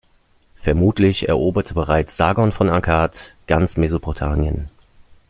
Vermutlich 0.55 1.29
eroberte 1.29 1.75
bereits 1.75 2.17
Sargon 2.17 2.51
von 2.51 2.69
Akkad 2.71 3.35
ganz 3.45 3.77
Mesopotamien. 3.77 4.67